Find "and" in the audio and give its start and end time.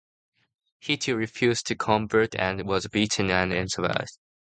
2.33-2.65, 3.29-3.53